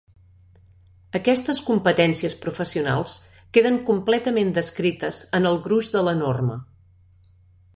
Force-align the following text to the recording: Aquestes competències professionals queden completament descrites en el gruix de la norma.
Aquestes 1.17 1.59
competències 1.67 2.35
professionals 2.45 3.13
queden 3.57 3.77
completament 3.91 4.51
descrites 4.57 5.21
en 5.41 5.49
el 5.51 5.61
gruix 5.69 5.93
de 5.99 6.03
la 6.09 6.17
norma. 6.27 6.57